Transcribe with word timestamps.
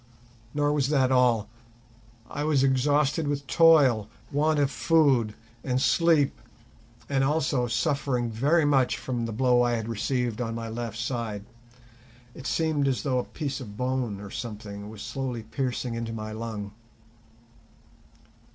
Nor 0.55 0.73
was 0.73 0.89
that 0.89 1.11
all. 1.11 1.47
I 2.27 2.43
was 2.43 2.63
exhausted 2.63 3.27
with 3.27 3.45
toil, 3.45 4.09
want 4.31 4.57
of 4.57 4.71
food 4.71 5.35
and 5.63 5.79
sleep, 5.79 6.41
and 7.07 7.23
also 7.23 7.67
suffering 7.67 8.31
very 8.31 8.65
much 8.65 8.97
from 8.97 9.27
the 9.27 9.31
blow 9.31 9.61
I 9.61 9.73
had 9.73 9.87
received 9.87 10.41
on 10.41 10.55
my 10.55 10.69
left 10.69 10.97
side; 10.97 11.45
it 12.33 12.47
seemed 12.47 12.87
as 12.87 13.03
though 13.03 13.19
a 13.19 13.23
piece 13.25 13.61
of 13.61 13.77
bone 13.77 14.19
or 14.19 14.31
something 14.31 14.89
was 14.89 15.03
slowly 15.03 15.43
piercing 15.43 15.93
into 15.93 16.13
my 16.13 16.31
lung. 16.31 16.71